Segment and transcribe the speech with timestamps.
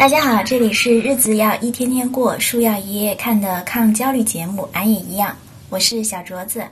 [0.00, 5.36] 大家好，这里是日子要一天天过，书要一页看的抗焦虑节目，俺也一样，
[5.68, 6.64] 我是小镯子。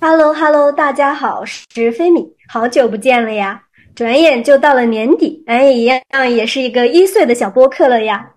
[0.00, 3.62] Hello Hello，大家好，是飞米，好久不见了呀！
[3.94, 8.28] 转眼就到了年底，俺也一样，也是一个一岁的小播客了呀。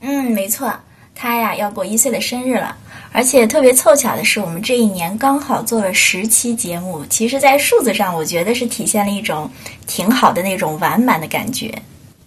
[0.00, 0.74] 嗯，没错，
[1.14, 2.76] 他呀要过一岁的生日了，
[3.12, 7.04] 而且特别凑巧的是，我们这一年刚好做了十期节目。
[7.08, 9.48] 其实，在数字上，我觉得是体现了一种
[9.86, 11.72] 挺好的那种完满的感觉。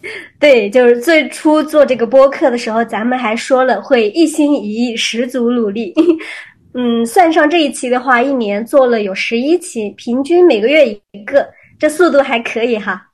[0.40, 5.94] 对，就是最初做这个播客的时候，咱们还说了会一心一意、十足努力。
[6.74, 11.48] 嗯，算上这一期的话，一年做了有十一期，平均每个月一个，
[11.78, 13.06] 这速度还可以哈。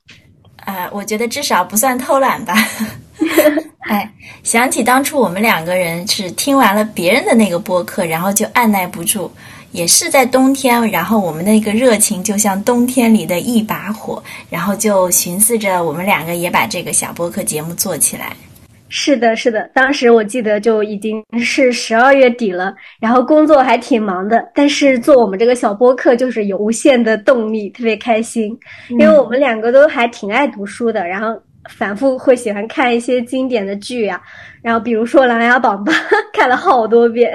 [0.64, 2.54] 啊，我觉得至少不算偷懒吧。
[3.88, 4.08] 哎，
[4.42, 9.30] 想起当初我们两个人是听完了别人的那个播客，然后就按耐不住。
[9.70, 18.34] 也是在冬天，然后我们那个热情就像冬天里的一把火，然后就寻思着我们两个也把这个小播客节目做起来。
[18.88, 31.38] 是的，是的，当时我记得就已经是十二月底了，然后工作还挺忙的，但是做我们这个小播客就是有无限的动力，特别开心，因为我们两个都还挺爱读书的，然后。
[31.68, 34.20] 反复会喜欢看一些经典的剧呀，
[34.62, 35.92] 然后比如说《琅琊榜》吧，
[36.32, 37.30] 看了好多遍，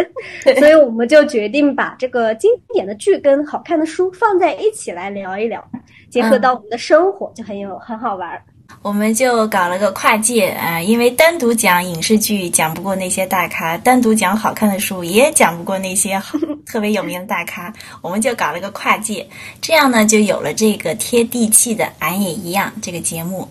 [0.59, 5.63] 所以我们就决定把这个经典的剧跟好看的书放在一起来聊一聊，
[6.09, 8.41] 结合到我们的生活就很有很好玩。
[8.81, 19.27] 我们就搞了个跨界啊，因为单独讲影视剧讲不过那些大咖，单独讲好看的书也讲不过那些好特别有名的大咖， 我们就搞了个跨界，
[19.61, 23.47] 这样呢就有了这个贴地气的“俺也一样”这个节目。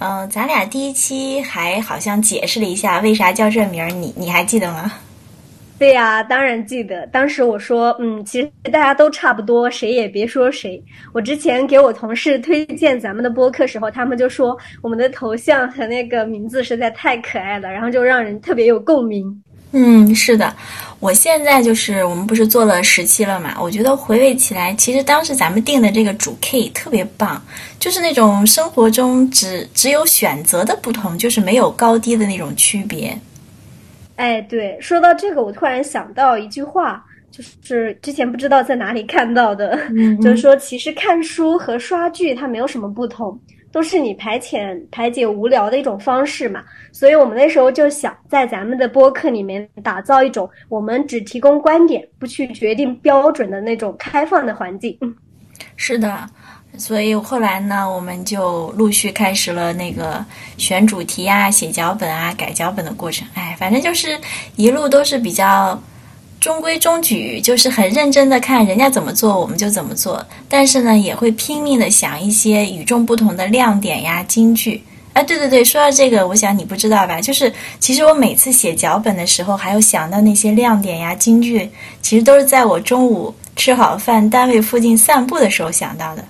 [0.00, 4.90] 嗯，咱俩第一期还好像解释了一下为啥叫这名儿，你你还记得吗？
[5.78, 7.06] 对呀，当然记得。
[7.08, 10.82] 当时我说，嗯，其实大家都差不多，谁也别说谁。
[11.12, 19.42] 我之前给我同事推荐咱们的播客时候，他们就说我们的头像和那个名字实在太可爱了，然后就让人特别有共鸣。
[19.72, 20.52] 嗯，是的，
[20.98, 23.56] 我现在就是我们不是做了十期了嘛？
[23.60, 27.40] 我觉得回味起来，其实当时咱们定的这个主 K 特别棒，
[27.78, 33.16] 就是那种生活中只只有选择的不同，就是没有高低的那种区别。
[34.16, 39.78] 哎，对，说到这个，我突然想到一句话，就是之前不知道在哪里看到的，
[40.20, 43.38] 就是说其实看书和刷剧它没有什么不同。
[43.72, 54.98] 都是你排遣排解无聊的一种方式嘛，所以我们那时候就想在咱们的播客里面打造一种我们只提供观点，不去决定标准的那种开放的环境。
[55.76, 56.28] 是的，
[56.76, 60.24] 所以后来呢，我们就陆续开始了那个
[60.56, 63.26] 选主题啊、写脚本啊、改脚本的过程。
[63.34, 64.18] 哎，反正就是
[64.56, 65.80] 一路都是比较。
[66.40, 70.26] 中规中矩，就是很认真的看人家怎么做，我们就怎么做。
[70.48, 74.82] 但是呢，也会拼命的想一些与众不同的亮点呀、金句。
[75.12, 77.20] 啊，对对对，说到这个，我想你不知道吧？
[77.20, 81.68] 就是其实我每次写脚本的时候，还有想到那些亮点呀、金句，
[82.00, 86.24] 其实都是在我中午吃好饭、单位附近散步的时候想到的。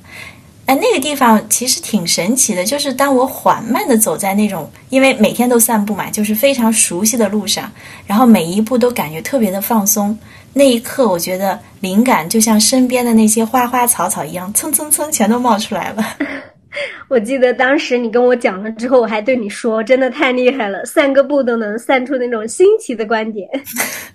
[0.70, 7.68] 哎，那个地方其实挺神奇的，就是当我缓慢的走在那种，因为每天都散步嘛，就是非常熟悉的路上，
[8.06, 10.16] 然后每一步都感觉特别的放松。
[10.52, 16.16] 那一刻，我觉得灵感就像身边的那些花花草草一样，蹭蹭蹭全都冒出来了。
[17.10, 23.48] 我记得当时你跟我讲了之后，我还对你说，真的太厉害了，散个步都能散出那种新奇的观点。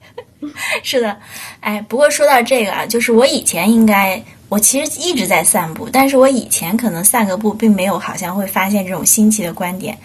[0.83, 1.17] 是的，
[1.59, 4.23] 哎，不过说到这个啊，就是我以前应该。
[4.47, 9.97] 我其实一直在散步，但是我以前可能散个步，并没有好像会发现这种新奇的观点。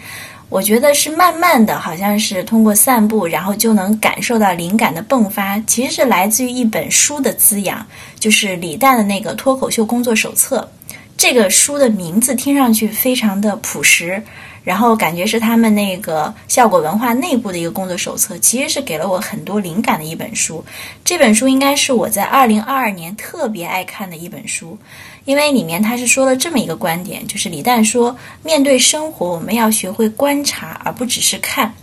[0.49, 5.57] 我觉得是慢慢的，好像是通过散步，然后就能感受到灵感的迸发。
[5.61, 7.85] 其实是来自于一本书的滋养，
[8.19, 10.69] 就是李诞的那个脱口秀工作手册。
[11.15, 14.21] 这个书的名字听上去非常的朴实。
[14.63, 20.63] 然后感觉是他们那个效果文化内部的一个工作手册，其实是给了我很多灵感的一本书。
[21.03, 24.77] 这本书应该是我在二零二二年特别爱看的一本书，
[25.25, 31.73] 因为里面他是说了这么一个观点，就是李诞说，面对生活我们要学会观察，而不只是看。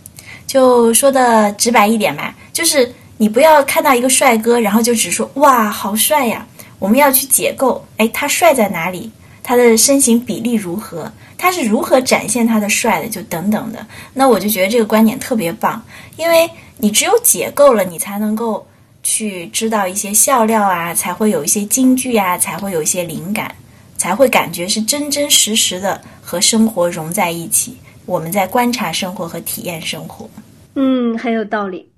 [0.46, 6.46] 就说的直白一点嘛，就是你不要看到一个帅哥，然后就只说哇好帅呀，
[6.78, 9.10] 我们要去解构，哎他帅在哪里？
[9.42, 11.10] 他的身形比例如何？
[11.38, 13.08] 他是如何展现他的帅的？
[13.08, 15.82] 就等等的，那我就觉得这个观点特别棒，
[16.16, 18.66] 因为你只有解构了，你才能够
[19.02, 23.54] 去知道一些笑料啊，才会有一些金句啊，才会有一些灵感，
[23.96, 27.76] 才会感觉是真真实实的和生活融在一起。
[28.04, 30.28] 我们在观察生活和体验生活。
[30.74, 31.88] 嗯，很有道理。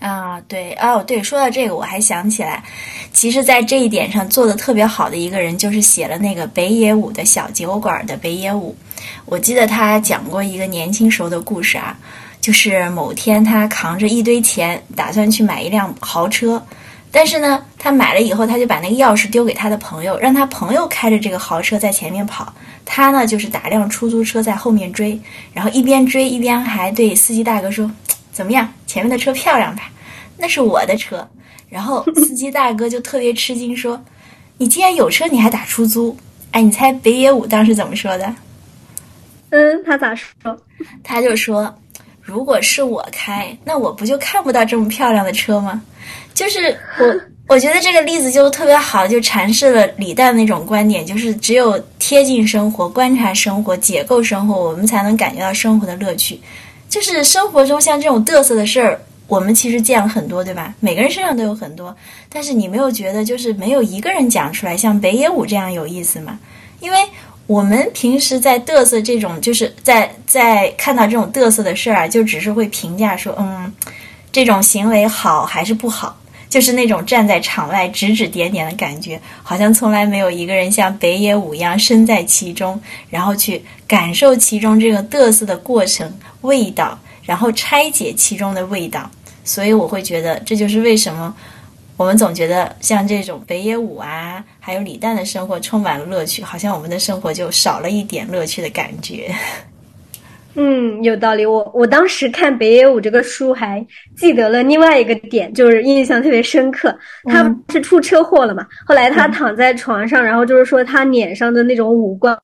[0.00, 2.62] 啊，对，哦，对，说到这个，我还想起来，
[3.12, 8.76] 其实，在这一点上做的特别好的一个人，就是写了那个北野武的小酒馆的北野武。
[9.24, 11.98] 我记得他讲过一个年轻时候的故事啊，
[12.40, 16.64] 就是某天他扛着一堆钱，打算去买一辆豪车，
[17.10, 22.52] 但是呢，他买了以后，他就把那个钥匙丢给他的朋友，让他朋友开着这个豪车在前面跑，
[22.84, 25.20] 他呢就是打辆出租车在后面追，
[25.52, 27.90] 然后一边追一边还对司机大哥说。
[28.38, 28.72] 怎么样？
[28.86, 29.90] 前面的车漂亮吧？
[30.36, 31.28] 那是我的车。
[31.68, 34.00] 然后 司机大哥就特别吃惊，说
[34.58, 36.16] ：“你既然有车，你还打出租？”
[36.52, 38.32] 哎，你猜北野武当时怎么说的？
[39.50, 40.24] 嗯，他咋说？
[41.02, 41.74] 他就说
[42.22, 45.82] ：“如果是我开，那我不就看不到这么漂亮的车吗？”
[46.32, 47.20] 就是我，
[47.56, 56.40] 我觉得这个例子就特别好，就阐释了李诞那种观点，就是只有贴近生活、观察生活、解构生活，我们才能感觉到生活的乐趣。
[56.88, 60.74] 就是生活中像这种嘚瑟的事儿，我们其实见了很多，对吧？
[60.80, 61.94] 每个人身上都有很多，
[62.28, 66.38] 但是你没有觉得就是没有一个人讲出来像北野武这样有意思吗？
[66.80, 66.98] 因为
[67.46, 73.72] 我们平时在嘚瑟这种，就是在在看到这种嘚瑟的事儿啊，就只是会评价说，嗯，
[74.32, 76.16] 这种行为好还是不好。
[76.48, 82.80] 就是那种站在场外指指点点的感觉，好像从来没有一个人像北野武一样身在其中，
[83.10, 86.10] 然后去感受其中这个嘚瑟的过程、
[86.40, 89.10] 味道，然后拆解其中的味道。
[89.44, 91.34] 所以我会觉得，这就是为什么
[91.96, 99.34] 我们总觉得像这种北野武啊，还有李诞的生活充满了乐趣，好像我们的生活就少了一点乐趣的感觉。
[100.60, 101.46] 嗯，有道理。
[101.46, 106.92] 我我当时看北野武这个书，还记得了另外一个点，就是印象特别深刻。
[107.26, 108.66] 他是出车祸了嘛？
[108.84, 112.36] 后来他躺在床上，然后就是说他脸上的那种五官、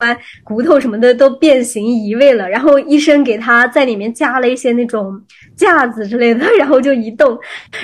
[0.45, 2.49] 骨头什么的都变形移位了。
[2.49, 5.21] 然后医生给他在里面加了一些那种
[5.57, 7.37] 架子之类的， 然后就移动。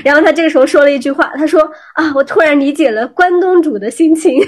[0.04, 1.60] 然后他这个时候说了一句话，他说
[1.94, 4.40] ：“啊，我突然理解了关东煮的心情。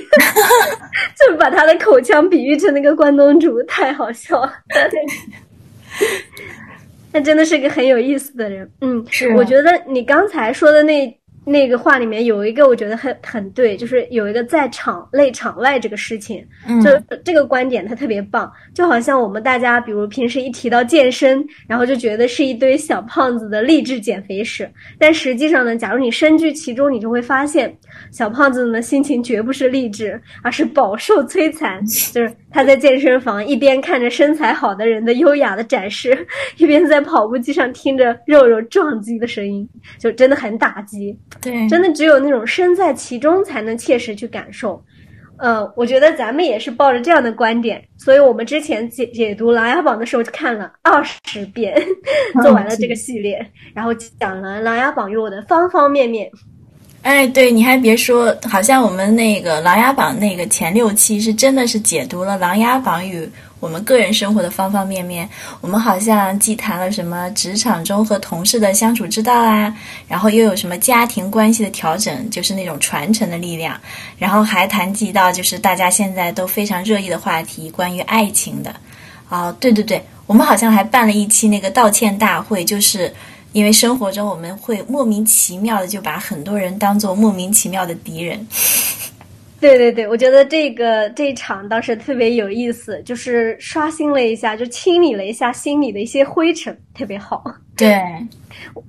[1.18, 4.52] ”就把他的口腔比喻成那个关东煮，太好笑了。
[7.12, 9.28] 他真的是个很有意思的人，嗯，是。
[9.34, 16.46] 我觉得你刚才说的那那个话里面有一个，我觉得很很对，就是有一个在场内场外这个事情，
[16.82, 18.50] 就这个观点它特别棒。
[18.74, 27.76] 就好像我们大家，比如平时一提到健身，然后就觉得是一堆小胖子的励志减肥史，但实际上呢，假如你身居其中，你就会发现。
[28.10, 31.84] 小胖子呢心情绝不是励志，而是饱受摧残。
[32.12, 39.68] 就是他在健身房一边看着身材好的人的优雅的展示， 一边在跑步机上听着肉肉撞击的声音，
[39.98, 41.16] 就真的很打击。
[41.40, 44.82] 对，真的只有那种身在其中才能切实去感受。
[45.38, 51.74] 呃，我觉得咱们也是抱着这样的观点，所以我们之前解解读《琅琊榜》的时候就看了二十遍，
[52.42, 53.44] 做完了这个系列，
[53.74, 56.30] 然后讲了《琅琊榜》与我的方方面面。
[57.02, 63.28] 哎，对，你还别说，好像我们那个《琅琊榜》那个前六期是真的是解读了《琅琊榜》与
[63.62, 65.28] 我们个人生活的方方面面。
[65.60, 69.72] 我们好像既谈了什么职场中和同事的相处之道啊，
[70.08, 73.80] 然后又有什么家庭关系的调整，就是那种传承的力量，
[74.18, 78.74] 然后还谈及到就是大家现在都非常热议的话题，关于爱情的。
[79.28, 83.14] 哦，对对对，我们好像还办了一期那个道歉大会，就是。
[83.54, 88.46] 因为生活中我们会莫名其妙的就把很多人当做莫名其妙的敌人。
[89.62, 97.44] 对对对，我觉得这个这一场当时特别有意思，就是刷新了一下，就清理了一下心里的一些灰尘，特别好。
[97.76, 97.96] 对，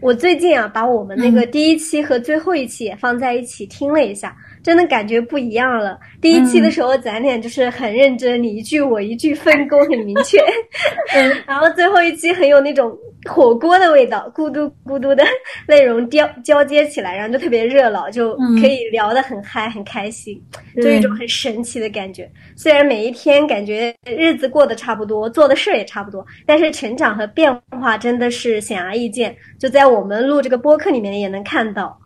[0.02, 4.36] 我最近啊，把我们那个第一期和最后一期也放在一起听了一下。
[4.64, 6.00] 真的感觉不一样了。
[6.22, 10.40] 第一期的时候，咱俩就是很认真，你一句我一句，分工很明确。
[11.14, 12.98] 嗯， 然后最后一期很有那种
[13.30, 15.24] 火锅的味道，咕嘟咕嘟的
[15.68, 20.42] 内容交交接起来，然后就特别热闹，就可以聊得很嗨，很开心，
[20.82, 22.30] 就一种很神奇的感觉。
[22.56, 32.00] 虽然每一天感觉日子过得差不多，做的事也差不多，但是成长和变化真的是显而易见，就在我们录这个播客里面也能看到。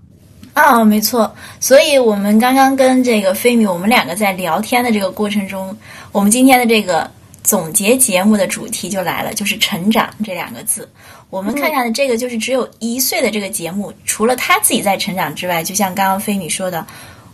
[0.57, 5.77] 啊，没错，所以我们刚刚跟这个菲米，我们两个在聊天的这个过程中，
[6.11, 7.11] 我们今天的这个
[7.43, 10.89] 总结节目的主题就来了，就是成长这两个字。
[11.29, 16.83] 我们看下的这个就是只有一岁的这个节目，除了他自己在成长之外，就像刚刚菲米说的，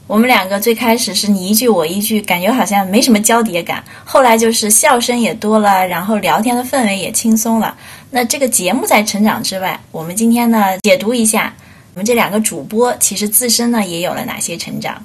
[0.06, 7.74] 我们两个最开始是你一句我一句，感觉好像没什么交叠感，后来就是笑声也多了，然后聊天的氛围也轻松了。
[8.12, 11.54] 那这个节目在成长之外，我们今天呢解读一下。
[11.94, 15.02] 我们这两个主播其实自身呢也有了哪些成长？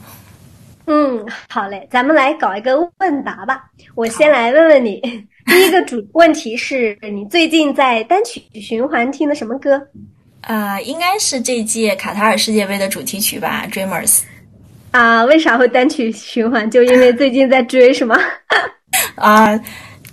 [0.87, 3.64] 嗯，好嘞，咱们来搞一个问答吧。
[3.95, 4.99] 我先来问问你，
[5.45, 9.78] 第一个主问题是你最近在单曲循环听的什么歌？
[10.40, 14.07] 啊，应该是这届卡塔尔世界杯的主题曲吧，《Dreamers》。
[14.92, 16.71] 啊，为啥会单曲循环？
[16.71, 18.18] 就因为最近在追是吗？
[19.16, 19.61] 啊，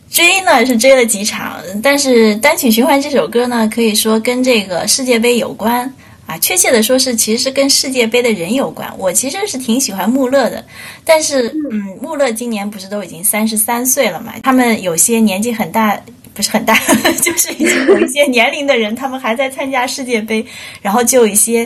[0.10, 5.90] 追呢是追了几场，但是单曲循环这首歌呢，可以说跟这个世界杯有关
[6.26, 6.38] 啊。
[6.38, 8.94] 确切的说是，其实是跟世界杯的人有关。
[8.98, 10.66] 我其实是挺喜欢穆勒的，
[11.04, 14.34] 但是嗯，穆勒今年不是都已经三十三岁了嘛？
[14.44, 16.00] 他们有些年纪很大。
[16.34, 16.78] 不是很大，
[17.24, 20.46] 就是已经有一些年龄的人，他们还在参加世界杯，
[20.82, 21.66] 然后就有一些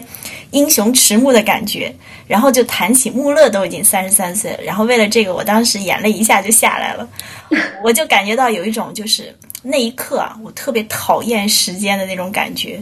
[0.52, 1.92] 英雄迟暮的感觉，
[2.28, 7.10] 然后就谈起穆勒都已经三十三岁了，然后为了这个，我当时眼泪一下就下来了，
[7.84, 12.80] 我就感觉到有一种就是那一刻啊，我特别讨厌时间的那种感觉，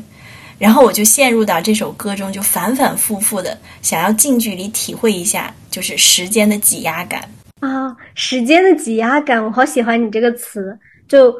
[0.57, 7.21] 然后我就陷入到这首歌中，就反反复复的想要近距离体会一下，就是时间的挤压感
[7.59, 11.33] 啊，时间的挤压感，我好喜欢你这个词，就。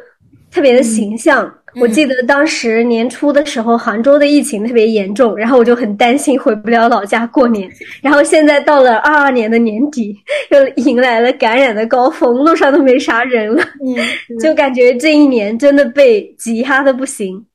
[0.50, 7.70] 特别的形象，我记得当时年初的时候，杭州的疫情特别严重，然后我就很担心回不了老家过年。
[8.02, 10.18] 然后现在到了二二年的年底，
[10.50, 13.64] 又迎来了感染的高峰，路上都没啥人了，
[14.42, 17.46] 就感觉这一年真的被挤压的不行。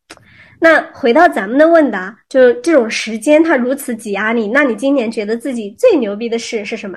[0.63, 6.97] 那回到咱们的问答，就这种时间它如此挤压你，那你今年觉得自己最牛逼的事是什么？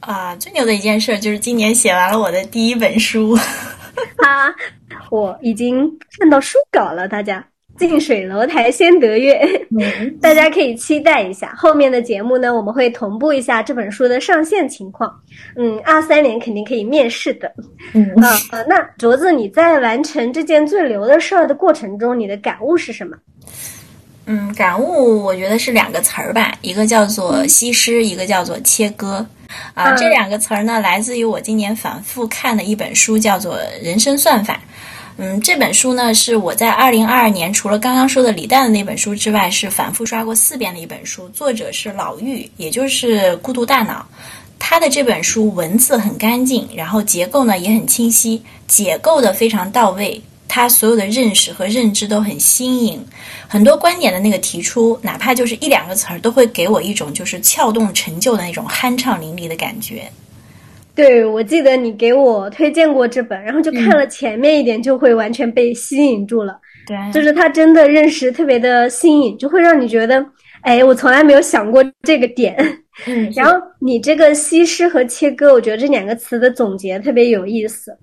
[0.00, 3.36] 啊，最牛的一件事就是今年写完了我的第一本书。
[4.24, 4.54] 啊，
[5.10, 7.46] 我已经看到书稿了，大家
[7.78, 9.40] 近水楼台先得月，
[10.20, 15.12] 大家可以期待一下后面的节目呢，我们会同步一下这本书的上线情况。
[15.56, 17.52] 嗯，二三年肯定可以面试的。
[17.92, 23.16] 嗯啊，那卓子你在完成这件最牛的事儿的过程中，你的感悟是什么？
[24.26, 29.24] 嗯，感悟我觉得是两个词儿吧，一个叫做西施，一个叫做切割。
[29.74, 34.54] 啊，这两个词儿呢，来自于我今年反复看的一本书，叫做《人生算法》。
[35.18, 41.26] 嗯，这本书呢是我在二零二二年除了刚刚说的李诞的那本书之外，是反复刷过四遍的一本书。
[41.30, 44.06] 作者是老玉，也就是《孤独大脑》。
[44.58, 50.20] 他的这本书文字很干净，然后结构呢也很清晰，解构的非常到位。
[50.48, 53.06] 他所有的认识和认知都很新颖，
[53.48, 60.12] 很多观点的那个提出，哪怕就是一两个词儿，都会给我一种就是撬动陈旧的那种酣畅淋漓的感觉。
[60.96, 66.58] 对，我记得你给我推荐过这本，然后就看了前面一点，就会完全被吸引住了。
[66.86, 70.24] 对，就是他真的认识特别的新颖，就会让你觉得，
[70.62, 72.56] 哎，我从来没有想过这个点。
[73.06, 77.94] 嗯， 然后你这个西施和切割，我觉得这两个词的总结特别有意思。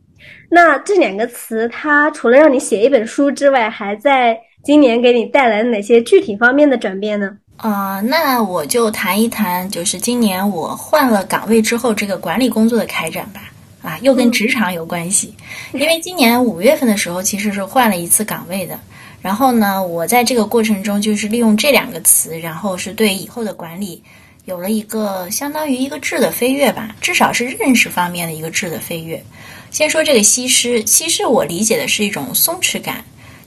[0.51, 7.31] 那这两个词，它除了让你写一本书之外，还在今年给你带来了哪些具体方面的转变呢？
[7.57, 13.49] 啊，那我就谈一谈，就是今年我换了岗位之后，这个管理工作的开展吧。
[13.81, 15.35] 啊，又跟职场有关系，
[15.73, 18.79] 因为今年五月份的时候，其实是换了一次岗位的。
[19.21, 24.01] 然后呢，我在这个过程中，就是利用这两个词，然后是对以后的管理
[24.45, 29.21] 有了一个相当于一个质的飞跃吧，至少是认识方面的一个质的飞跃。
[29.69, 33.03] 先说这个西施，西施我理解的是一种松弛感，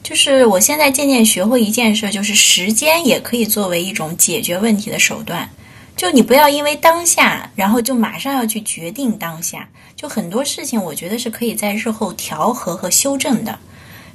[0.06, 5.50] 就是我现在渐渐学会一件事，就是时间也可以作为一种解决问题的手段。
[5.96, 13.58] 就你不要因为当下，然后就马上要去决定当下，就很多事情我觉得是可以在日后调和和修正的。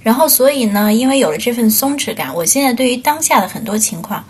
[0.02, 4.24] 然后所以呢，因为有了这份松弛感，我现在对于当下的很多情况，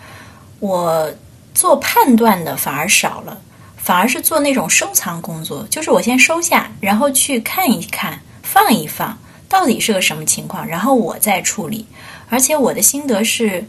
[0.58, 1.08] 我
[1.54, 3.40] 做判断的反而少了。
[3.76, 9.16] 反而是做那种收藏工作，就是我先收下，然后去看一看，放一放，
[9.52, 11.86] 到底是个什么情况，然后我再处理。
[12.30, 13.62] 而且我的心得是，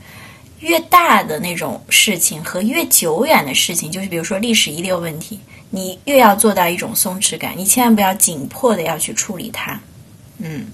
[0.62, 5.38] 越大的那种事情和越久远的事情，就是比如说历史遗留问题，
[5.70, 9.78] 你越要做到一种松弛感，你千万不要紧迫的要去处理它。
[10.38, 10.68] 嗯，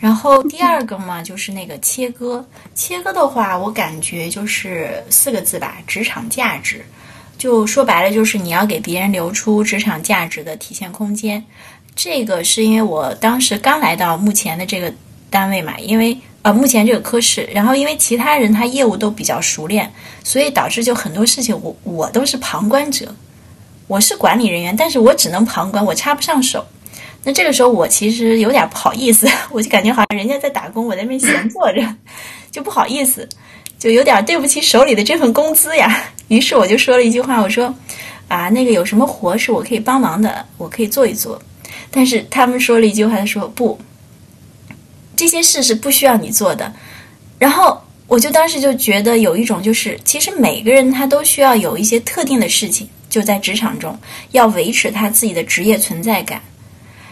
[0.00, 2.44] 然后第二个嘛，就是那个切割，
[2.74, 6.84] 切割的话，我感觉就是四个字吧，职场价值。
[7.38, 11.44] 就说白了，就是你要给别人留出职场价值的体现空间。
[11.94, 14.92] 这个是因为我当时刚来到目前的这个
[15.30, 19.92] 单位嘛，因为呃目前这个科室，然后因为其他人他业务都比较熟练，
[20.24, 23.14] 所以导致就很多事情我我都是旁观者，
[23.86, 26.64] 我是管理人员，但是我只能旁观，我插不上手。
[27.24, 31.94] 那这个时候我其实有点不好意思， 我就感觉好像人家在打工，我在那边闲坐着，
[32.50, 33.28] 就不好意思。
[33.78, 37.72] 就有点对不起手里的这份工资呀， 于是我就说了一句话，我说
[38.28, 41.40] ：“啊，那个有什么活是我可以帮忙的，我可以做一做。”
[41.92, 43.78] 但是他们说了一句话，他说：“不，
[45.14, 46.72] 这些事是不需要你做的。”
[47.38, 53.98] 然后我就当时就觉得有一种就是，其实每个人他都需要有一些特定的事情，就在职场中
[54.30, 56.40] 要维持他自己的职业存在感。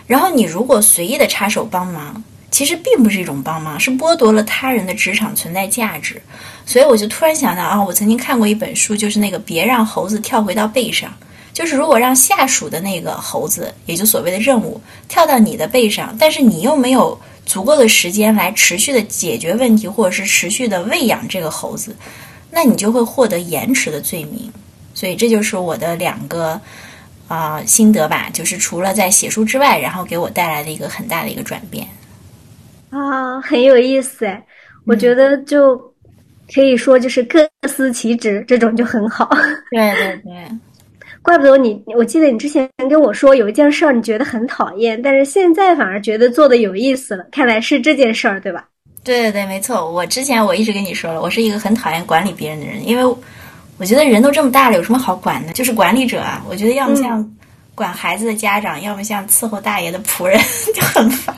[0.07, 6.21] 然后你如果随意的插手帮忙，其实并不是一种帮忙，是剥夺了他人的职场存在价值。
[6.67, 11.13] 所以我就突然想到啊，我曾经看过一本书，就是那个别让猴子跳回到背上，
[11.53, 21.95] 就是如果让下属的那个猴子，也就所谓的任务跳到你的背上，但是你又没有足够的时间来持续的解决问题，或者是持续的喂养这个猴子，
[22.51, 24.51] 那你就会获得延迟的罪名。
[24.95, 26.61] 所以这就是我的两个
[27.29, 31.87] 啊、心得吧，就是除了在写书之外，然后给我带来的一个很大的一个转变。
[32.91, 34.45] 啊，很有意思哎，
[34.85, 35.77] 我觉得就
[36.53, 39.29] 可以说就是各司其职，这种就很好。
[39.71, 40.49] 对对对。
[41.23, 47.25] 怪不得你，我记得你之前跟我说有一件事儿你觉得很讨厌，但是现在反而觉得做的有意思了。
[47.31, 48.65] 看来是这件事儿，对吧？
[49.05, 49.91] 对对对，没错。
[49.91, 53.17] 我之前我一直跟你说了，我是一个很讨厌管理别人的人，因为
[53.79, 55.53] 我觉得人都这么大了，有什么好管的？
[55.53, 57.37] 就是管理者啊，我觉得要么像
[57.75, 60.39] 管孩子的家长，要么像伺候大爷的仆人，
[60.75, 61.35] 就很烦。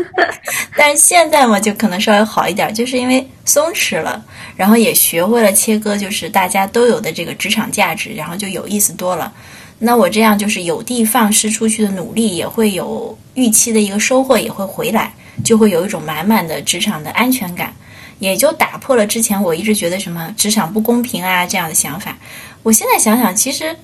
[0.76, 4.24] 但是现在嘛，就可能稍微好一点，就是因为松弛了，
[4.56, 9.32] 然后也学会了切割，就是大家都有的这个职场价值，然后就有意思多了。
[9.78, 15.12] 那我这样就是有的放矢出去的努力，也会有预期的一个收获，也会回来，
[15.44, 17.74] 就会有一种满满的职场的安全感，
[18.18, 22.16] 也就打破了之前我一直觉得什么职场不公平啊这样的想法。
[22.62, 23.76] 我现在想想，其实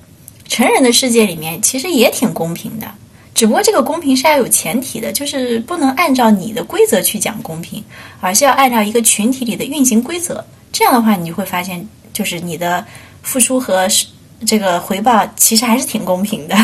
[0.47, 2.87] 成人的世界里面其实也挺公平的。
[3.33, 7.83] 只不过这个公平是要有前提的，就是不能按照你的规则去讲公平，
[8.19, 10.43] 而是要按照一个群体里的运行规则。
[10.71, 12.85] 这样的话，你就会发现，就是你的
[13.21, 13.87] 付出和
[14.45, 16.55] 这个回报其实还是挺公平的。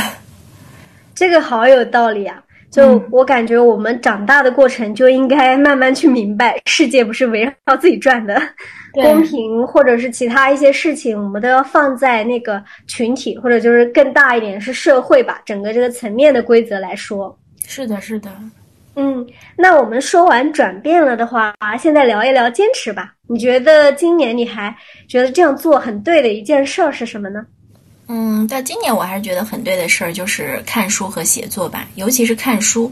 [1.16, 2.42] 这个好有道理啊！
[2.70, 8.42] 就我感觉，我们长大的过程就应该慢慢去明白，世界不是围绕自己转的。
[8.96, 17.38] 公平或者是其他一些事情，我们都要放在那个群体，或者就是更大一点是社会吧，整个这个层面的规则来说。
[17.68, 18.32] 是的，是的。
[18.96, 23.14] 嗯，那我们说完转变了的话，现在聊一聊坚持吧。
[23.28, 24.74] 你觉得今年你还
[25.08, 27.46] 觉得这样做很对的一件事儿是什么呢？
[28.08, 32.90] 嗯，到今年我还是觉得很对的事儿就是看书和写作吧，尤其是看书。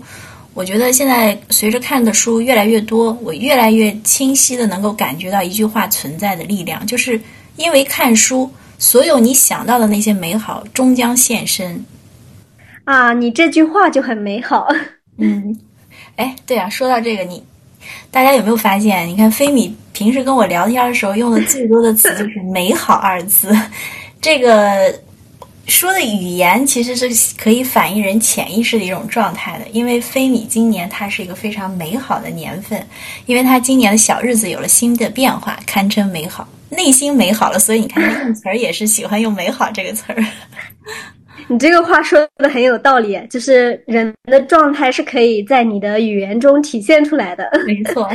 [0.53, 7.19] 我觉得现在随着看的书越来越多，我越来越清晰的能够感觉到一句话存在的力量，就是
[7.55, 11.83] 因为看书，所有你想到的那些美好终将现身。
[12.83, 14.67] 啊，你这句话就很美好。
[15.17, 15.59] 嗯，
[16.17, 17.43] 哎，对啊，说到这个，你
[18.11, 19.07] 大家有没有发现？
[19.07, 23.51] 你看菲米平时跟我聊天的时候用的最多的词就是“美好”二字，
[24.21, 24.93] 这个。
[25.67, 32.85] 说的语言其实是可以反映人潜意识的一种状态的，因为非米今年它是一个非常美好的年份，
[33.25, 40.23] 因为它今年的小日子有了新的变化，堪称美好，内心美好了，所以你看用词儿也是喜欢用“美好”这个词儿。
[41.47, 47.49] 你这个话说的很有道理，就是人的状态是可以在你的语言中体现出来的。
[47.65, 48.09] 没错。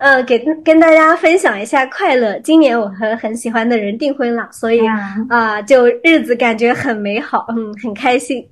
[0.00, 2.38] 呃，给跟大家分享一下快乐。
[2.38, 4.80] 今年我和很喜欢的人订婚了，所以
[5.28, 8.42] 啊，就日子感觉很美好，嗯，很开心，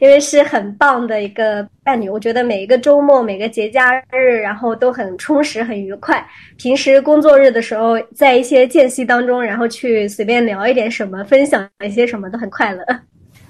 [0.00, 2.10] 因为是很棒的一个伴侣。
[2.10, 6.26] 我觉得每一个周末、每个节假日，然后都很充实、很愉快。
[6.56, 12.84] 平时工作日的时候，在一些间隙当中，然后去随便聊一点什么，分享一些什么，都很快乐。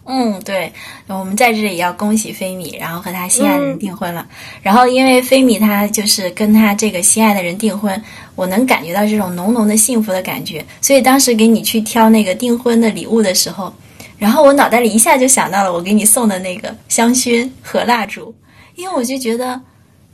[0.09, 0.73] 嗯，对，
[1.09, 4.25] 我们在这里要恭喜菲米，然后和他心爱的人订婚了。
[4.63, 8.01] 然后因为菲米他就是跟他这个心爱的人订婚，
[8.37, 10.65] 我能感觉到这种浓浓的幸福的感觉。
[10.81, 13.75] 所以当时给你去挑那个订婚的礼物的时候，
[14.17, 18.33] 然后我脑袋里一下就想到了我给你送的那个香薰和蜡烛，
[18.77, 19.61] 因为我就觉得，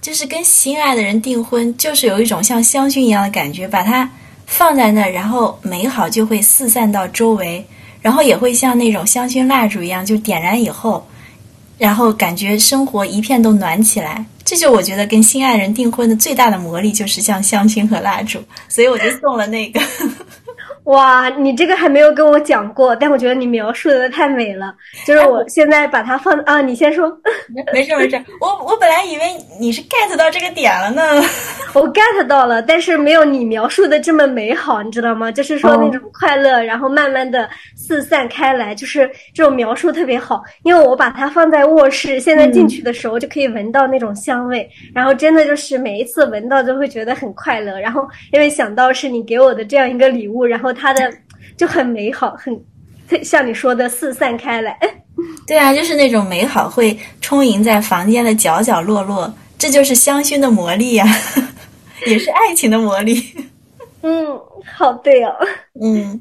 [0.01, 4.11] 就是跟心爱的人订婚，就是有一种像香薰一样的感觉，把它
[4.47, 7.67] 放在那儿，然后美好就会四散到周围。
[8.03, 11.07] 然后也会像那种香薰蜡烛一样，就点燃以后，
[11.79, 14.25] 然后感觉生活一片都暖起来。
[14.45, 19.81] 这就我觉得跟心爱人订婚的最大的魔力，就是像香薰和蜡烛， 所以我就送了那个。
[20.85, 24.75] 哇，你这个还没有跟我讲过，但我觉得你描述的太美了。
[25.07, 27.09] 就是我现在把它放啊，你先说。
[27.73, 29.23] 没事没事，我我本来以为
[29.61, 31.25] 你是 get 到这个点了呢。
[31.75, 35.31] 我 get 到了，但是没有你描述的这么美好，你知道吗？
[35.31, 40.43] 就是说那种快乐，然后慢慢的四散开来，就是这种描述特别好。
[40.65, 47.79] 因为我把它放在卧室，现在进去的时候就可以闻到那种香味，然后真的就是每一次闻到都会觉得很快乐。
[47.79, 50.73] 然后因为想到是你给我的这样一个礼物，然后。
[50.83, 51.13] 它的
[51.57, 52.59] 就很美好，很
[53.23, 54.77] 像你说的四散开来。
[55.47, 59.33] 对啊，就是那种美好会充盈在房间的角角落落，
[59.63, 61.07] 这就是香薰的魔力呀，
[62.05, 63.25] 也是爱情的魔力。
[64.03, 64.27] 嗯，
[64.77, 65.33] 好对哦。
[65.81, 66.21] 嗯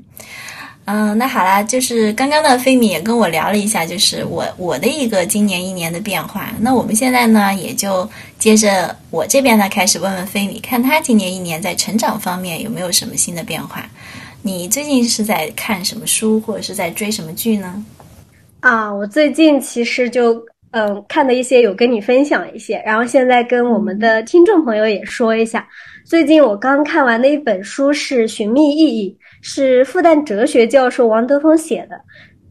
[0.86, 6.54] 嗯，那好啦，就是刚刚的菲米也跟我聊了一下，就是我我的一个今年一年的变化。
[6.60, 13.84] 那我们现在呢，也就接着我这边呢，开始问问菲米，看他今年一年在成长方面有没有什么新的变化。
[14.44, 17.84] 你最近是在看什么书，或者是在追什么剧呢？
[18.60, 25.68] 啊，我最近其实就嗯看的一些有跟你分享一些，然后现在跟我们的听众朋友也说一下，
[26.06, 29.18] 最近我刚看完的一本书是《寻觅意义》。
[29.44, 32.00] 是复旦哲学教授王德峰写的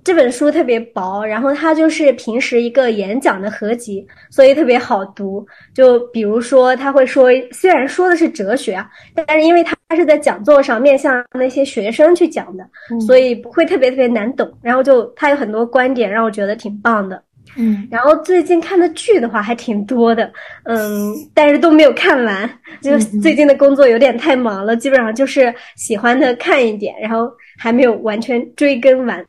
[0.03, 5.47] 这本书特别薄，然后它就是平时一个演讲的合集，所以特别好读。
[5.73, 12.69] 就比如说他会说，虽然说的是哲学啊，但是因为他是在讲座上面向那些学生去讲的，
[13.07, 14.51] 所以不会特别特别难懂。
[14.61, 17.23] 然后就他有很多观点让我觉得挺棒的。
[17.57, 20.31] 嗯，然后最近看的剧的话还挺多的，
[20.65, 22.49] 嗯， 但是都没有看完，
[22.81, 29.25] 就最近的工作有点太忙了，基本上就是喜欢的看一点，然后还没有完全追更完。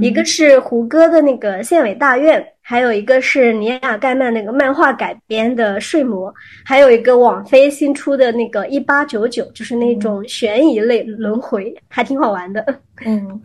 [0.00, 6.30] 一个是胡歌的那个《县委大院》，还有一个是尼亚盖曼那个漫画改编的《睡魔》，
[6.64, 12.64] 还有一个网飞新出的那个《一八九九》，就是那种悬疑类轮回，还挺好玩的。
[13.04, 13.40] 嗯，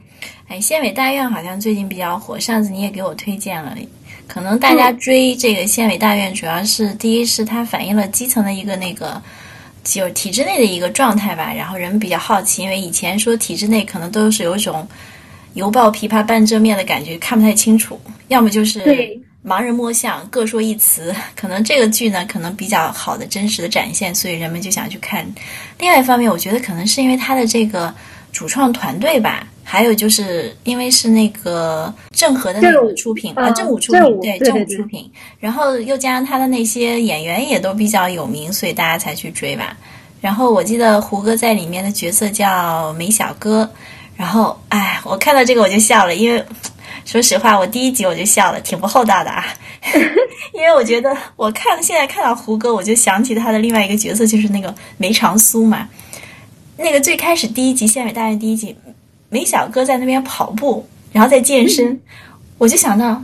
[0.47, 3.75] 哎，《县委大院》好像最近比较火，上次你也给我推荐了。
[4.27, 9.21] 可能大家追这个县委大院，主要是第一是它反映了基层的一个那个，
[9.83, 11.53] 就是体制内的一个状态吧。
[11.53, 14.87] 然后人们比较好奇，因为以前说体制内可能都是有一种
[15.53, 21.13] 犹抱琵琶半遮面的感觉，看不太清楚，要么就是盲人摸象，各说一词。
[21.35, 25.29] 可能这个剧呢，可能比较好的真实的展现，所以人们就想去看。
[25.77, 27.93] 另外一方面，我觉得可能是因为它的这个
[28.31, 29.45] 主创团队吧。
[29.71, 39.77] 还有就是因为是那个郑和的那个出品啊，郑武出品，对郑武出品，然后又加上他的那些演员也都比较有名，所以大家才去追吧。
[40.19, 43.71] 然后我记得胡歌在里面的角色叫梅小哥，
[44.17, 46.43] 然后哎，我看到这个我就笑了，因为
[47.05, 49.45] 说实话，我第一集我就笑了，挺不厚道的啊。
[50.53, 55.87] 因为我觉得我看现在看到胡歌，我就想起他的另外一个角色，就是那个梅长苏嘛。
[56.75, 58.75] 那个最开始第一集《县委大院》第一集。
[59.31, 61.97] 梅小哥在那边跑步，然后在健身，
[62.57, 63.23] 我就想到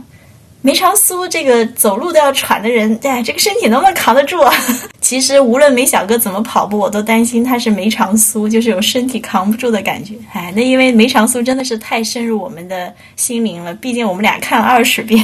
[0.62, 4.50] 梅长苏这个走路都要喘的人，哎，这个身体能不能扛得住啊？
[5.02, 10.14] 其实无论梅小哥怎么跑步，我都担心他是梅长苏，就是有身体扛不住的感觉。
[10.32, 15.22] 哎，那因为梅长苏真的是太深入我们的心灵了，毕竟我们俩看了二十遍。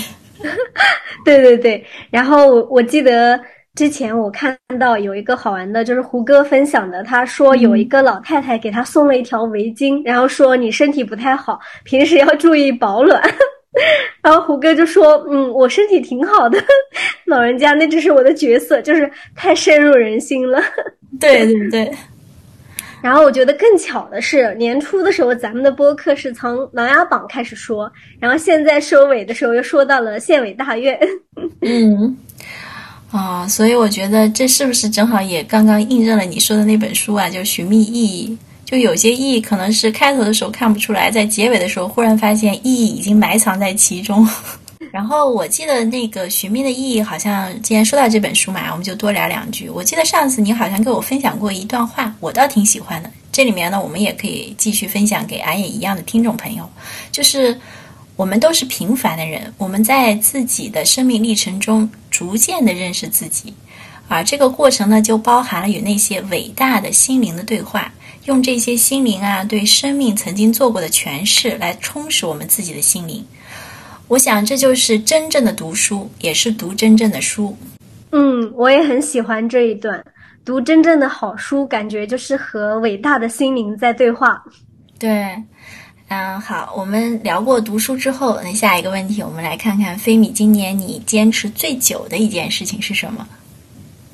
[1.24, 3.40] 对对对，然后我我记得。
[3.74, 7.02] 之前我看到有一个好玩的，就是胡歌分享的。
[7.02, 13.20] 他说有一个老太太给他送了一条围巾，然后说你身体不太好，平时要注意保暖。
[14.22, 16.56] 然后胡歌就说：“嗯，我身体挺好的。”
[17.26, 20.62] 老人家，那只是我的角色，就是太深入人心了。
[21.18, 21.92] 对对对。
[23.02, 30.96] 然后我觉得更巧的是，年初的时候咱们的播客是从《琅琊榜》开始说，然后现在收尾的时候又说到了县委大院。
[31.60, 32.16] 嗯。
[33.16, 37.30] 啊，所以我觉得这是不是正好也刚刚印证了你说的那本书啊？
[37.30, 44.28] 就寻觅意义，就有些意义可能是开头的时候看不出来，在结尾的时候忽然发现意义已经埋藏在其中。
[44.90, 49.70] 然后我记得那个寻觅的意义，好像既然说到这本书嘛，我们就多聊两句。
[49.70, 53.08] 我记得上次你好像给我分享过一段话，我倒挺喜欢的。
[53.30, 56.68] 这里面呢，我们也可以继续分享给俺也一样的听众朋友，
[57.12, 57.56] 就是。
[58.16, 63.52] 我们都是平凡的人，我们在自己的生命历程中逐渐的认识自己，
[64.06, 67.92] 而这个过程呢，就包含了与那些伟大的心灵的对话，
[68.26, 73.24] 用这些心灵啊对生命曾经做过的诠释来充实我们自己的心灵。
[74.06, 77.56] 我想这就是真正的读书，也是读真正的书。
[78.12, 80.04] 嗯，我也很喜欢这一段，
[80.44, 84.40] 读真正的好书，感觉就是和伟大的心灵在对话。
[85.00, 85.34] 对。
[86.08, 93.26] 嗯，好，我们聊过读书之后，那下一个问题，我们来看看飞米今年你坚持最久的一件事情是什么？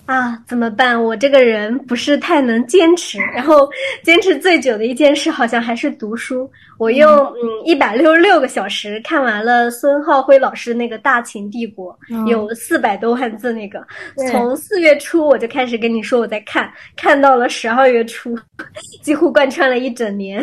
[0.06, 1.00] 啊，怎么办？
[1.02, 3.68] 我这个人不是太能坚持，然后
[4.02, 6.50] 坚持最久的一件事好像还是读书。
[6.78, 11.96] 我用嗯一百六十六个小时看完了孙浩辉老师那个《大秦帝国》，
[12.28, 13.86] 有四百多万字那个。
[14.30, 18.36] 从四月初我就开始跟你说我在看，看到了十二月初，
[19.02, 20.42] 几乎贯穿了一整年。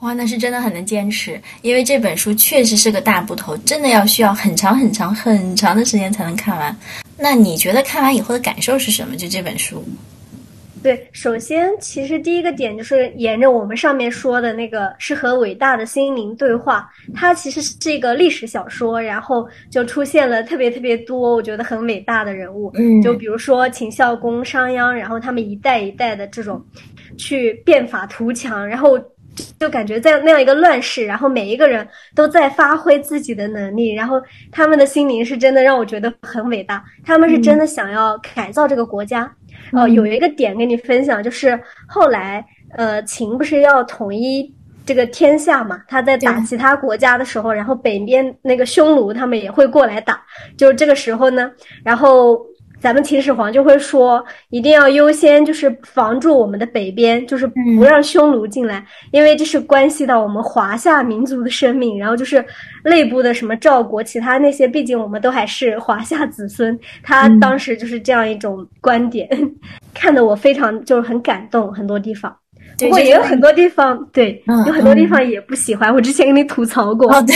[0.00, 6.74] 哇，那是真的很能坚持，因为这本书确实是个大部头，真的要需要很长很长很长的时间才能看完。
[7.18, 9.14] 那你觉得看完以后的感受是什么？
[9.14, 9.84] 就这本书？
[10.82, 16.90] 对，首先其实第一个点就是沿着我们上面说的那个，是和伟大的心灵对话。
[17.14, 26.64] 它其实是一个历史小说，然后就出现了特别特别多我觉得很伟大的人物，嗯，就比如说秦孝公、商鞅，然后他们一代一代的这种
[27.18, 28.98] 去变法图强，然后。
[29.58, 39.30] 就感觉在那样一个乱世，然后每一个人都在发挥自己的能力，然后他们的心灵是真的让我觉得很伟大，他们是真的想要改造这个国家。
[39.72, 42.44] 呃，有一个点跟你分享，就是后来
[42.76, 44.52] 呃秦不是要统一
[44.84, 50.20] 这个天下嘛，他在打其他国家的时候，然后北边那个匈奴他们也会过来打，
[50.56, 51.50] 就这个时候呢，
[51.84, 52.44] 然后。
[52.80, 61.98] 咱们秦始皇就会说，一定要优先就是防住我们的北边，就是不让匈奴进来，因为这是关系到我们华夏民族的生命。
[61.98, 62.42] 然后就是
[62.84, 66.78] 内部的什么赵国，其他那些，毕竟我们都还是华夏子孙。
[67.02, 69.28] 他当时就是这样一种观点，
[69.92, 72.34] 看得我非常就是很感动，很多地方。
[72.78, 75.92] 不过也有很多地方，对，有很多地方也不喜欢。
[75.92, 77.14] 我之前跟你吐槽过。
[77.14, 77.34] 哦，对。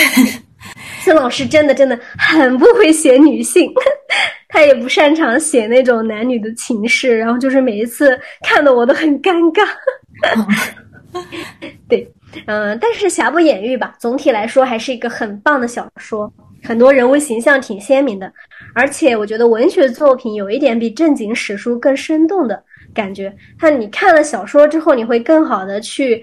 [1.00, 3.70] 孙老师真的真的很不会写女性，
[4.54, 9.66] 他也不擅长写那种男女的情事，然后就是每一次看的我都很尴尬。
[11.88, 12.08] 对，
[12.46, 18.32] 嗯，但是瑕不掩瑜吧，总体来说还是一个很棒的小说，很多人物形象挺鲜明的，
[18.76, 22.62] 而且我觉得文学作品有一点比正经史书更生动的
[22.94, 26.22] 感觉，看你看了小说之后，你会更好的去。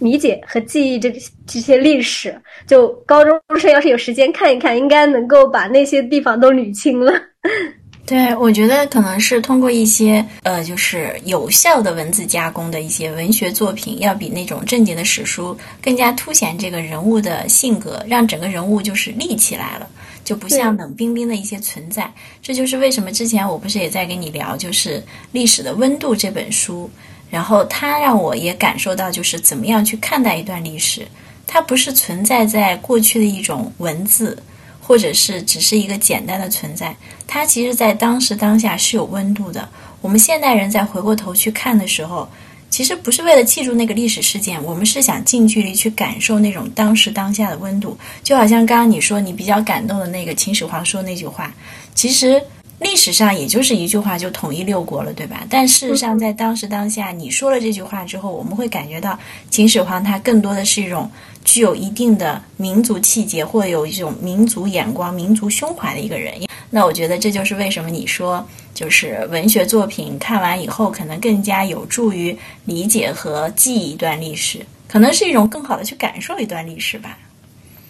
[0.00, 1.14] 理解和记忆这
[1.46, 2.34] 这些历史，
[2.66, 7.12] 就高中生要是有时间看一看，应该能够把那些地方都捋清了。
[8.06, 19.88] 对，我觉得可能是通过一些呃，就是有效的文字加工的一些文学作品，要比那种正经的史书更加凸显这个人物的性格，让整个人物就是立起来了，
[20.24, 22.12] 就不像冷冰冰的一些存在。
[22.42, 24.98] 这就是为什么之前我不是也在跟你聊，就是
[25.30, 26.90] 《历史的温度》这本书。
[27.30, 31.06] 然后它让我也感受到，就是怎么样去看待一段历史，
[31.46, 34.42] 它不是存在在过去的一种文字，
[34.80, 36.96] 或者是只是一个简单的存在，
[37.28, 39.68] 它其实在当时当下是有温度的。
[40.00, 42.28] 我们现代人在回过头去看的时候，
[42.68, 47.96] 其实不是为了记住那个历史事件，我们是想近距离去感受那种当时当下的温度。
[48.24, 51.54] 就好像刚刚你说你比较感动的那个秦始皇说那句话，
[51.94, 52.42] 其实。
[52.80, 55.46] 历史上也就是一句话就统一六国了，对吧？
[55.50, 59.18] 但事实上，在当时当下，你说了这句话之后，我们会感觉到
[59.50, 61.08] 秦始皇他更多的是一种
[61.44, 66.34] 具有一定的民族气节，或有一种民族眼光、民族胸怀的一个人。
[66.70, 77.18] 那我觉得这就是为什么你说，就是文学作品看完以后，可能更加有助于理解和记忆一段历史，可能是一种更好的去感受一段历史吧。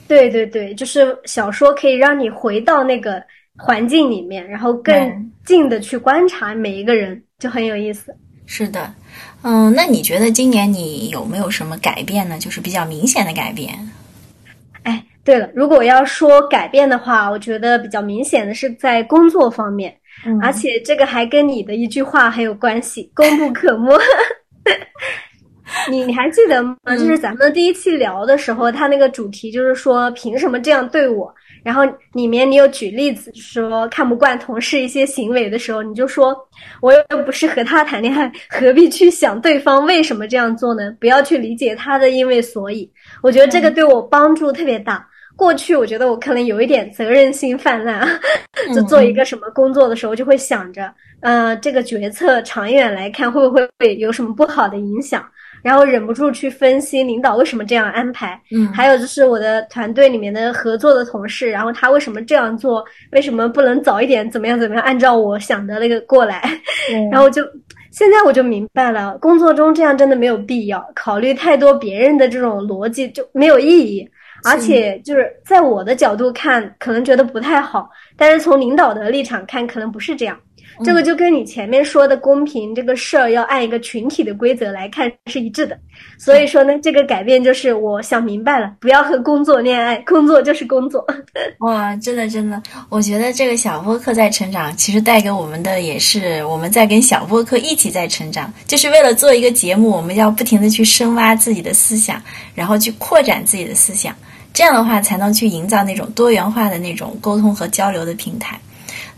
[0.09, 3.22] 对对对，就是小说可以让你回到那个。
[3.62, 8.14] 环境里面，然后更近的去观察每一个人，就很有意思。
[8.46, 8.92] 是的，
[9.42, 12.38] 嗯，那你觉得今年你有没有什么改变呢？
[12.38, 13.73] 就是比较明显的改变。
[14.83, 19.94] 哎，对了，如果要说改变的话，我觉得比较明显的是在工作方面，
[20.42, 23.96] 而且这个还跟你的一句话很有关系，功不可没。
[25.88, 26.77] 你你还记得吗？
[26.99, 31.33] 就是咱们第一期聊的时候，他那个主题就是说，凭什么这样对我？
[31.62, 36.37] 然后里面你有举例子说看不惯同事一些行为的时候，你就说
[36.81, 40.94] 我又不是和他谈恋爱，何必去想对方为什么这样做呢？
[40.99, 42.90] 不要去理解他的因为所以。
[43.23, 45.07] 我觉得这个对我帮助特别大。
[45.37, 48.07] 过去我觉得我可能有一点责任心泛滥，
[48.75, 55.27] 就做一个什么工作的时候就会想着，呃，这个决策长远来看会不会有什么不好的影响。
[55.62, 66.42] 然后忍不住去分析领导为什么这样安排，嗯，还有就是我的团队里面的合作的同事，然后他为什么这样做，为什么不能早一点怎么样怎么样，按照我想的那个过来，
[67.11, 67.42] 然后就
[67.90, 74.09] 现在我就明白了，工作中这样真的没有必要，考虑太多别人的这种逻辑就没有意义，
[74.44, 80.38] 而且就是在我的角度看，可能觉得不太好，但是从领导的立场看，可能不是这样。
[80.85, 85.79] 这个就跟你前面说的公平这个事儿要按一个群体的规则来看是一致的，
[86.19, 91.07] 所以说呢，这个改变就是我想明白了，不要和工作恋爱，工作就是工作。
[91.61, 102.23] 哇，真的真的，我觉得这个小播客在成长，其实带给我们的也是我们在跟小播客一起在成长，就是为了做一个节目，我们要不停的去深挖自己的思想，
[102.55, 104.14] 然后去扩展自己的思想，
[104.53, 108.59] 这样的话才能去营造那种多元化的那种沟通和交流的平台。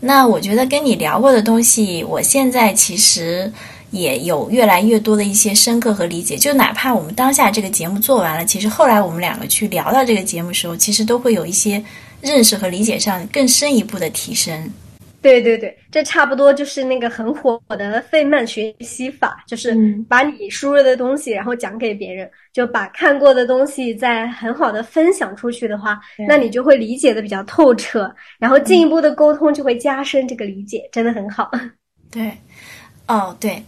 [0.05, 3.49] 那我觉得跟你聊过的东西，我现在其实
[3.91, 6.35] 也有越来越多的一些深刻和理解。
[6.35, 11.81] 就哪怕我们当下这个节目做完了，其实后来我们两个去聊到这个节目的时候，其实都会有一些
[12.19, 14.69] 认识和理解上更深一步的提升。
[15.23, 19.75] 对对对，这差不多就是那个很火的费曼学习法，就是
[20.07, 31.49] 把你输入的东西，然后讲给别人，就把看过的东西再很好的分享出去的话，那你就会理解的比较透彻，然后进一步的沟通就会加深这个理解，真的很好。
[32.11, 32.29] 对，
[33.07, 33.63] 哦对。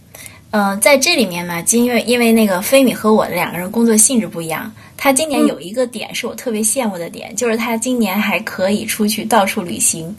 [0.52, 10.16] 呃，在这里面呢，因为因为那个菲米和我的两个人工作性质不一样，他今年有一个点是我特别羡慕的点，就是他今年还可以出去到处旅行。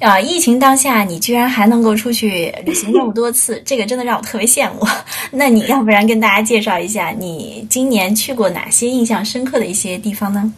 [0.00, 0.18] 啊！
[0.18, 4.80] 疫情当下，你居然还能够出去旅行那么多次，这个真的让我特别羡慕。
[5.30, 10.52] 那你要不然跟大家介绍一下，你今年去过哪些印象深刻的一些地方呢？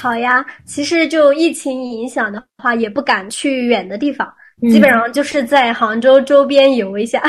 [0.00, 4.26] 好呀，其实就疫情影响的话，也不敢去远的地方。
[4.68, 7.22] 基本上就是在杭州周边游一下，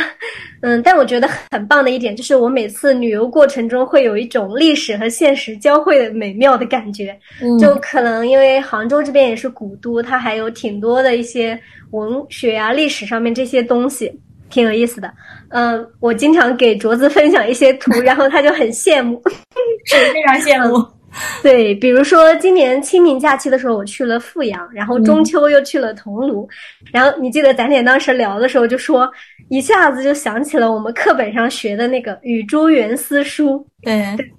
[0.62, 7.18] 嗯，但我觉得很棒的一点就是，我每次旅游过程中会有一种历史和现实交汇的美妙的感觉。
[7.60, 11.58] 就可能因为杭州这边也是古都，它还有挺多的一些
[11.92, 14.12] 文学啊、历史上面这些东西，
[14.50, 15.12] 挺有意思的。
[15.50, 19.22] 嗯，我经常给卓子分享一些图，然后他就很羡慕，
[19.86, 20.86] 是非常羡慕。
[21.44, 26.48] 对，比如说今年清明假期的时候，我去了阜阳，然后中秋又去了桐庐，
[26.92, 29.12] 然后你记得咱俩当时聊的时候就说，
[29.50, 33.56] 一下子就想起了我们课本上学的那个《与朱元思书》。
[33.84, 34.16] 对。
[34.18, 34.32] 对，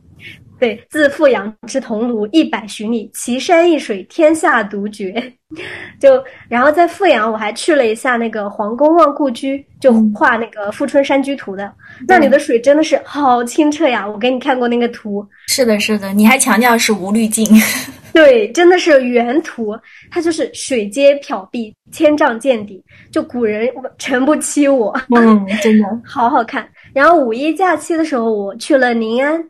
[0.89, 5.33] 自富阳至桐庐一百许里，奇山异水，天下独绝。
[6.01, 11.71] 就然后在富阳，我还去了一下那个黄公望故居，就画那个《富春山居图》的。
[12.09, 14.09] 那里的水真的是好清澈呀！
[14.09, 15.27] 我给你看过那个图。
[15.49, 17.47] 是的，是的，你还强调是无滤镜。
[18.15, 19.79] 对，真的是原图，
[20.11, 24.99] 它就是水皆缥碧，千丈见底，就古人诚不欺我。
[25.15, 26.67] 嗯，真的 好好看。
[26.95, 29.43] 然后五一假期的时候，我去了临安。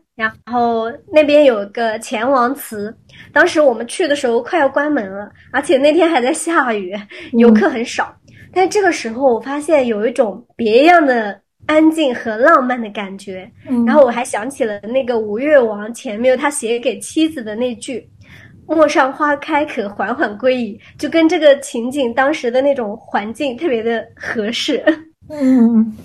[0.44, 2.94] 然后那边有个钱王祠，
[3.32, 6.94] 当时我们去的时候快要关门了，而且那天还在下雨，
[7.32, 8.14] 游客很少。
[8.52, 13.50] 但这个时候我发现有一种别样的安静和浪漫的感觉。
[13.86, 18.08] 然后我还想起了那个吴越王钱缪他写给妻子的那句
[18.66, 24.84] “陌上花开，可缓缓归矣”，就跟这个情景当时的那种环境特别的合适。
[25.28, 25.96] 嗯。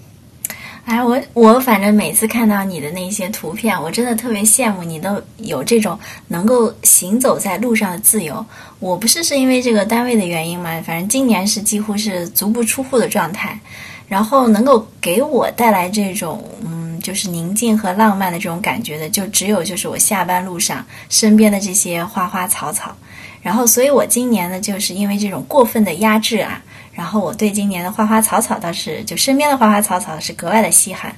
[0.88, 8.44] 哎，我我反正每次看到你的那些图片，我真的特别羡慕你都有这种能够行走在路上的自由。
[8.80, 13.60] 我不是是因为这个单位的原因嘛，反正今年是几乎是足不出户的状态，
[14.08, 22.96] 然后能够给我带来这种嗯，就是宁静和浪漫的这种感觉的，就只有就是我下班路上身边的这些花花草草。
[23.42, 26.64] 然后，所以我今年呢，就是因为这种过分的压制啊。
[26.98, 31.16] 然后我对今年的花花草草倒是，就身边的花花草草是格外的稀罕。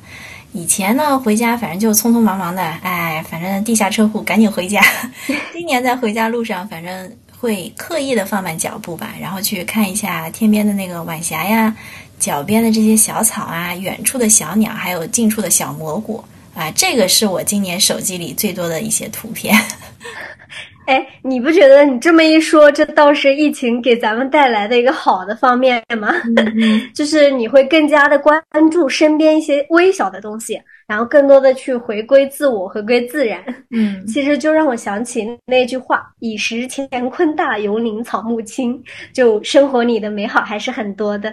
[0.52, 4.84] 以前呢，回家反正就匆匆忙忙的，哎，反正地下车库赶紧回家。
[5.54, 11.74] 今年在回家路上，反正会刻意的放慢脚步吧，然后去看一下天边的那个晚霞呀，
[12.20, 16.22] 脚边的这些小草啊，远处的小鸟，还有近处的小蘑菇
[16.56, 19.58] 啊，这个是我今年手机里最多的一些图片。
[20.90, 26.12] 哎，你不觉得你这么一说，这倒是疫情给咱们带来的一个好的方面吗？
[26.96, 33.40] 就是你会更加的关注身边一些微小的东西，然后更多的去回归自我，回归自然。
[33.70, 38.82] 嗯，其实就让我想起那句话：“以食乾坤大，游林草木青。”
[39.14, 41.32] 就生活里的美好还是很多的。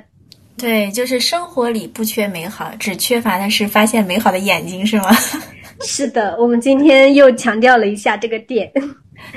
[0.58, 5.08] 对，就是生活里不缺美好，只缺乏的是发现美好的眼睛，是吗？
[5.80, 8.70] 是的，我们今天又强调了一下这个点。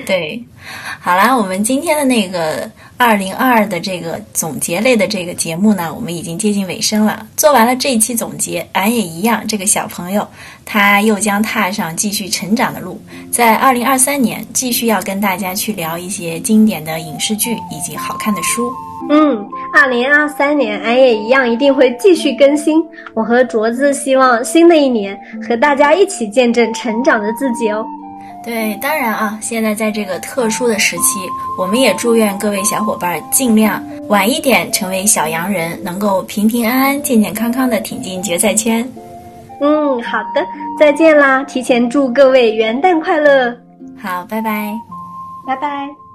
[0.05, 0.43] 对，
[0.99, 7.25] 好啦，我们今天的那个二零二二的这个总结类的这个节目呢，我们已经接近尾声了。
[7.35, 10.27] 做完了这一期总结，俺也一样，这个小朋友
[10.65, 12.99] 他又将踏上继续成长的路，
[13.31, 18.71] 在二零二三年继续要跟大家去聊一些经典的影视剧以及好看的书。
[19.11, 22.81] 嗯，二零二三年俺也一样，一定会继续更新。
[23.13, 27.85] 我和镯子希望新的一年和大家一起见证成长的自己哦。
[28.43, 31.19] 对，当然啊，现在在这个特殊的时期，
[31.57, 38.87] 我们也祝愿各位小伙伴尽量晚一点成为小羊人，能够平平安安、健健康康的挺进决赛圈。
[39.61, 40.43] 嗯，好的，
[40.79, 41.43] 再见啦！
[41.43, 43.55] 提前祝各位元旦快乐。
[44.01, 44.73] 好，拜拜，
[45.45, 46.08] 拜拜。